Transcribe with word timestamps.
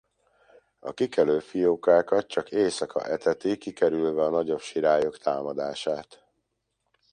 A 0.79 0.91
kikelő 0.91 1.39
fiókákat 1.39 2.27
csak 2.27 2.51
éjszaka 2.51 3.05
eteti 3.05 3.57
kikerülve 3.57 4.23
a 4.23 4.29
nagyobb 4.29 4.59
sirályok 4.61 5.17
támadását. 5.17 6.23